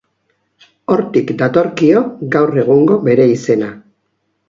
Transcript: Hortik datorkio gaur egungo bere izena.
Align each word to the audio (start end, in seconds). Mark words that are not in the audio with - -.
Hortik 0.93 1.35
datorkio 1.43 2.03
gaur 2.39 2.59
egungo 2.65 3.01
bere 3.11 3.33
izena. 3.39 3.73